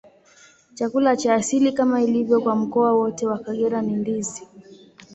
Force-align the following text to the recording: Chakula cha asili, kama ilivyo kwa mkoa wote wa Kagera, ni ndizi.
Chakula 0.73 1.15
cha 1.15 1.33
asili, 1.35 1.71
kama 1.71 2.01
ilivyo 2.01 2.41
kwa 2.41 2.55
mkoa 2.55 2.93
wote 2.93 3.27
wa 3.27 3.39
Kagera, 3.39 3.81
ni 3.81 3.93
ndizi. 3.95 4.47